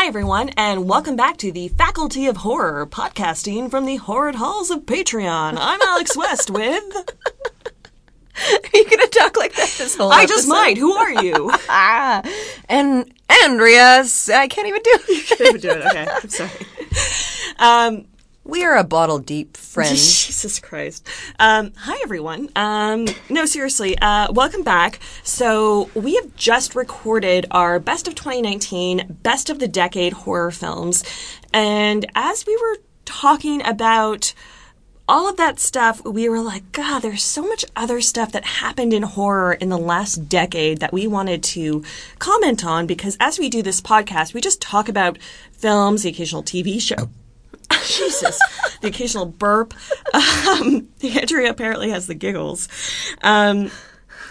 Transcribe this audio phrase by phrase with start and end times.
[0.00, 4.70] Hi, everyone, and welcome back to the Faculty of Horror, podcasting from the horrid halls
[4.70, 5.58] of Patreon.
[5.60, 6.82] I'm Alex West with.
[6.94, 10.52] Are you gonna talk like that this whole I just episode?
[10.54, 10.78] might.
[10.78, 11.52] Who are you?
[11.68, 12.22] Ah,
[12.70, 13.12] and
[13.44, 14.02] Andrea,
[14.32, 15.60] I can't even do it.
[15.60, 15.84] do it.
[15.84, 16.50] Okay, I'm sorry.
[17.58, 18.06] Um,
[18.44, 19.90] we are a bottle deep, friend.
[19.96, 21.06] Jesus Christ.
[21.38, 22.48] Um, hi, everyone.
[22.56, 24.98] Um, no, seriously, uh, welcome back.
[25.22, 31.04] So, we have just recorded our Best of 2019, Best of the Decade horror films.
[31.52, 34.32] And as we were talking about
[35.08, 38.92] all of that stuff, we were like, God, there's so much other stuff that happened
[38.94, 41.82] in horror in the last decade that we wanted to
[42.20, 45.18] comment on because as we do this podcast, we just talk about
[45.50, 47.10] films, the occasional TV show.
[47.86, 48.38] Jesus,
[48.80, 49.74] the occasional burp.
[50.14, 52.68] Um, Andrea apparently has the giggles.
[53.22, 53.70] Um,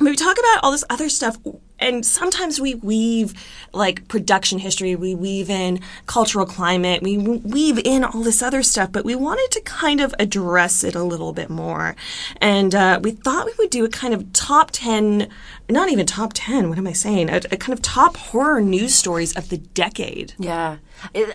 [0.00, 1.36] we talk about all this other stuff,
[1.80, 3.34] and sometimes we weave
[3.72, 8.92] like production history, we weave in cultural climate, we weave in all this other stuff,
[8.92, 11.96] but we wanted to kind of address it a little bit more.
[12.40, 15.28] And uh, we thought we would do a kind of top 10,
[15.68, 17.30] not even top 10, what am I saying?
[17.30, 20.34] A, a kind of top horror news stories of the decade.
[20.38, 20.78] Yeah,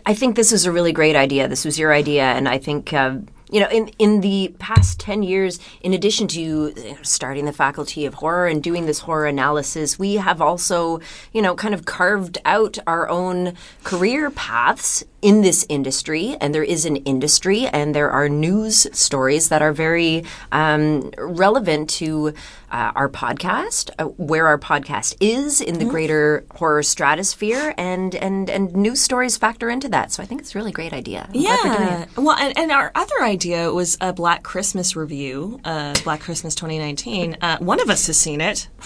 [0.05, 1.47] I- think this is a really great idea.
[1.47, 2.93] This was your idea, and I think.
[2.93, 8.05] Um, you know, in, in the past 10 years, in addition to starting the faculty
[8.05, 10.99] of horror and doing this horror analysis, we have also,
[11.31, 16.35] you know, kind of carved out our own career paths in this industry.
[16.41, 21.89] And there is an industry, and there are news stories that are very um, relevant
[21.91, 22.33] to
[22.71, 28.49] uh, our podcast, uh, where our podcast is in the greater horror stratosphere, and, and,
[28.49, 30.11] and news stories factor into that.
[30.11, 31.29] So I think it's a really great idea.
[31.29, 32.09] I'm glad we're doing it.
[32.15, 32.21] Yeah.
[32.21, 37.37] Well, and, and our other idea was a Black Christmas review, uh, Black Christmas 2019.
[37.41, 38.67] Uh, one of us has seen it.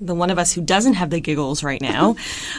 [0.00, 2.16] The one of us who doesn't have the giggles right now.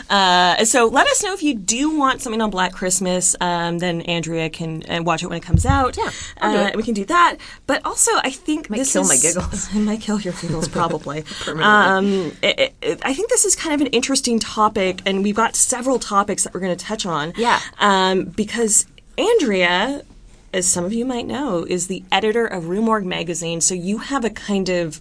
[0.10, 3.36] Uh, so let us know if you do want something on Black Christmas.
[3.42, 5.98] Um, then Andrea can uh, watch it when it comes out.
[5.98, 7.36] Yeah, uh, we can do that.
[7.68, 9.68] But also, I think this kill is, my giggles.
[9.76, 11.26] It might kill your giggles, probably.
[11.48, 15.58] um, it, it, I think this is kind of an interesting topic, and we've got
[15.58, 17.34] several topics that we're going to touch on.
[17.36, 17.60] Yeah.
[17.80, 18.88] Um, because
[19.18, 20.04] Andrea,
[20.54, 23.98] as some of you might know, is the editor of Rue Morgue magazine, so you
[23.98, 25.00] have a kind of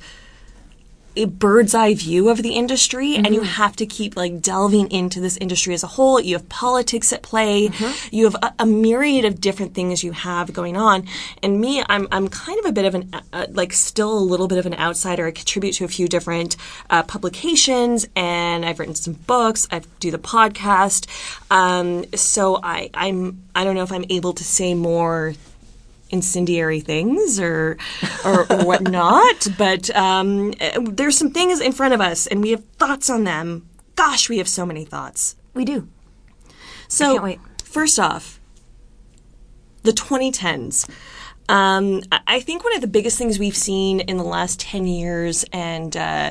[1.16, 5.20] a bird's eye view of the industry and you have to keep like delving into
[5.20, 6.20] this industry as a whole.
[6.20, 7.70] You have politics at play.
[8.10, 11.06] You have a, a myriad of different things you have going on.
[11.42, 14.48] And me i'm, I'm kind of a bit of an uh, like still a little
[14.48, 15.26] bit of an outsider.
[15.26, 16.56] I contribute to a few different
[16.90, 19.66] uh, publications and i've written some books.
[19.70, 21.06] I do the podcast.
[21.50, 25.34] Um, so i i'm i don't know if i'm able to say more
[26.12, 27.78] incendiary things or
[28.24, 29.48] or, or whatnot.
[29.58, 33.68] But um, there's some things in front of us, and we have thoughts on them.
[33.96, 35.36] Gosh, we have so many thoughts.
[35.54, 35.88] We do.
[36.88, 37.40] So can't wait.
[37.64, 38.40] first off,
[39.82, 40.88] the 2010s.
[41.52, 45.44] Um, I- think one of the biggest things we've seen in the last 10 years,
[45.52, 46.30] and uh,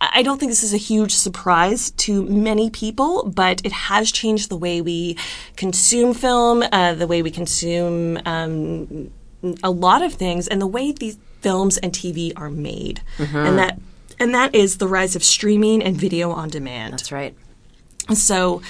[0.00, 4.48] I don't think this is a huge surprise to many people, but it has changed
[4.50, 5.16] the way we
[5.56, 9.10] consume film, uh, the way we consume um,
[9.62, 13.00] a lot of things, and the way these films and TV are made.
[13.18, 13.78] And that
[14.18, 16.94] and that is the rise of streaming and video on demand.
[16.94, 17.34] That's right.
[18.14, 18.62] So,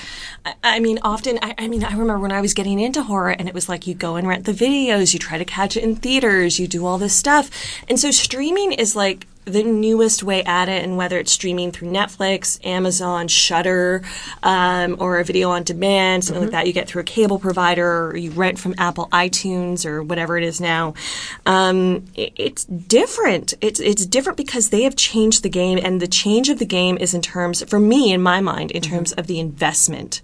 [0.62, 3.48] I- mean, often, I, I mean, I remember when I was getting into horror and
[3.48, 5.96] it was like you go and rent the videos, you try to catch it in
[5.96, 7.50] theaters, you do all this stuff.
[7.88, 11.88] And so streaming is like the newest way at it, and whether it's streaming through
[11.88, 14.02] Netflix, Amazon, Shudder,
[14.42, 18.08] um, or a video on demand, something like that, you get through a cable provider,
[18.08, 20.94] or you rent from Apple iTunes or whatever it is now.
[21.46, 23.54] Um, it, it's different.
[23.60, 26.98] It's it's different because they have changed the game, and the change of the game
[26.98, 30.20] is in terms, for me, in my mind, in terms of the investment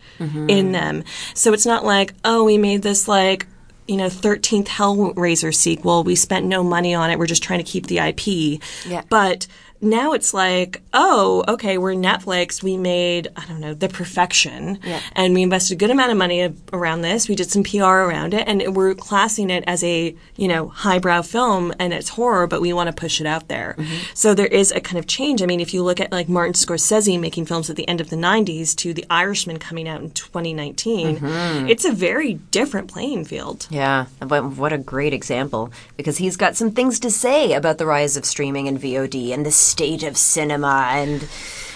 [0.49, 1.05] in them.
[1.35, 3.47] So it's not like, oh, we made this like
[3.89, 6.05] you know, 13th Hellraiser sequel.
[6.05, 7.19] We spent no money on it.
[7.19, 8.63] We're just trying to keep the IP.
[8.87, 9.03] Yeah.
[9.09, 9.47] But
[9.83, 12.63] now it's like, oh, okay, we're Netflix.
[12.63, 14.79] We made, I don't know, The Perfection.
[14.85, 15.01] Yeah.
[15.13, 17.29] And we invested a good amount of money around this.
[17.29, 18.47] We did some PR around it.
[18.47, 22.73] And we're classing it as a, you know, highbrow film and it's horror, but we
[22.73, 23.75] want to push it out there.
[23.77, 23.95] Mm-hmm.
[24.15, 25.43] So there is a kind of change.
[25.43, 28.09] I mean, if you look at like Martin Scorsese making films at the end of
[28.09, 31.69] the 90s to The Irishman coming out in 2019, mm-hmm.
[31.69, 33.67] it's a very different playing field.
[33.69, 37.87] Yeah, but what a great example because he's got some things to say about the
[37.87, 41.29] rise of streaming and VOD and the state of cinema and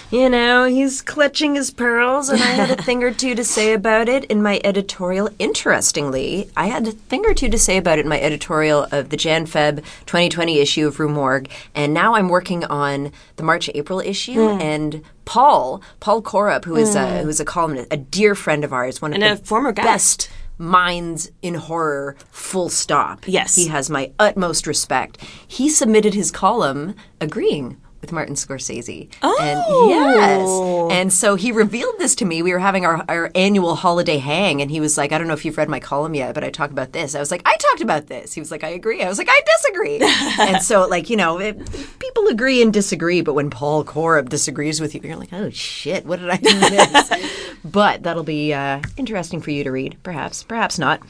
[0.09, 3.73] you know, he's clutching his pearls, and I had a thing or two to say
[3.73, 5.29] about it in my editorial.
[5.37, 9.09] Interestingly, I had a thing or two to say about it in my editorial of
[9.09, 13.69] the Jan Feb 2020 issue of Rue Morgue, and now I'm working on the March
[13.75, 14.61] April issue, hmm.
[14.61, 17.23] and Paul, Paul Corupe, who is a, hmm.
[17.23, 19.85] who is a columnist, a dear friend of ours, one of And the former guest.
[19.85, 23.27] best minds in horror, full stop.
[23.27, 23.55] Yes.
[23.55, 25.21] He has my utmost respect.
[25.45, 27.77] He submitted his column agreeing
[28.07, 29.09] with Martin Scorsese.
[29.21, 29.37] Oh.
[29.41, 30.97] And yes.
[30.97, 32.41] And so he revealed this to me.
[32.41, 35.33] We were having our, our annual holiday hang, and he was like, I don't know
[35.33, 37.15] if you've read my column yet, but I talk about this.
[37.15, 38.33] I was like, I talked about this.
[38.33, 39.03] He was like, I agree.
[39.03, 39.99] I was like, I disagree.
[40.39, 41.57] and so, like, you know, it,
[41.99, 46.05] people agree and disagree, but when Paul Corupe disagrees with you, you're like, oh shit,
[46.05, 47.57] what did I miss?
[47.65, 51.01] but that'll be uh, interesting for you to read, perhaps, perhaps not.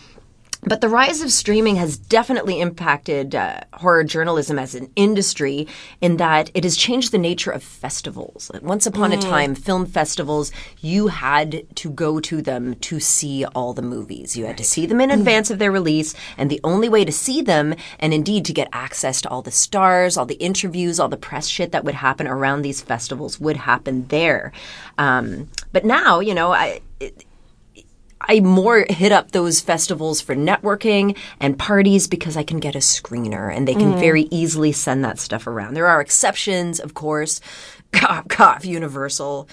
[0.63, 5.67] But the rise of streaming has definitely impacted uh, horror journalism as an industry
[6.01, 8.49] in that it has changed the nature of festivals.
[8.63, 10.51] Once upon a time, film festivals,
[10.81, 14.35] you had to go to them to see all the movies.
[14.35, 17.11] You had to see them in advance of their release, and the only way to
[17.11, 21.09] see them, and indeed to get access to all the stars, all the interviews, all
[21.09, 24.51] the press shit that would happen around these festivals would happen there.
[24.97, 26.81] Um, but now, you know, I.
[26.99, 27.25] It,
[28.27, 32.79] I more hit up those festivals for networking and parties because I can get a
[32.79, 34.29] screener and they can very mm.
[34.31, 35.73] easily send that stuff around.
[35.73, 37.39] There are exceptions, of course.
[37.93, 39.47] Cough, cough, Universal.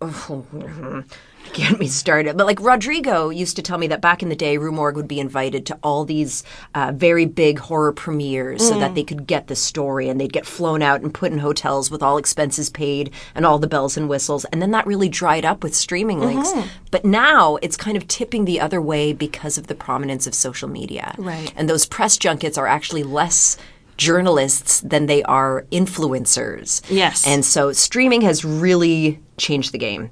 [1.54, 2.36] Get me started.
[2.36, 5.08] But like Rodrigo used to tell me that back in the day, Rue Morgue would
[5.08, 6.44] be invited to all these
[6.74, 10.46] uh, very big horror premieres so that they could get the story and they'd get
[10.46, 14.08] flown out and put in hotels with all expenses paid and all the bells and
[14.08, 14.44] whistles.
[14.46, 16.52] And then that really dried up with streaming links.
[16.90, 20.68] But now it's kind of tipping the other way because of the prominence of social
[20.68, 21.14] media.
[21.18, 21.52] Right.
[21.56, 23.56] And those press junkets are actually less
[24.02, 26.82] journalists than they are influencers.
[26.90, 27.24] Yes.
[27.24, 30.10] And so streaming has really changed the game.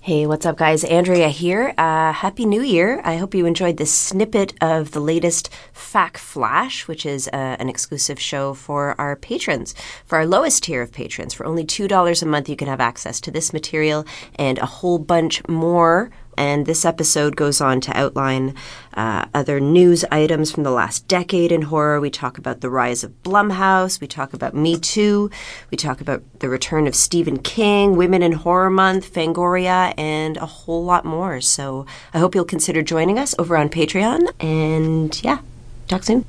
[0.00, 0.82] Hey, what's up, guys?
[0.82, 1.72] Andrea here.
[1.78, 3.00] Uh, Happy New Year.
[3.04, 7.68] I hope you enjoyed this snippet of the latest FAC Flash, which is uh, an
[7.68, 9.76] exclusive show for our patrons.
[10.04, 13.20] For our lowest tier of patrons, for only $2 a month, you can have access
[13.20, 14.04] to this material
[14.34, 18.54] and a whole bunch more and this episode goes on to outline
[18.94, 22.00] uh, other news items from the last decade in horror.
[22.00, 24.00] We talk about the rise of Blumhouse.
[24.00, 25.30] We talk about Me Too.
[25.70, 30.46] We talk about the return of Stephen King, Women in Horror Month, Fangoria, and a
[30.46, 31.40] whole lot more.
[31.40, 34.32] So I hope you'll consider joining us over on Patreon.
[34.40, 35.38] And yeah,
[35.88, 36.24] talk soon.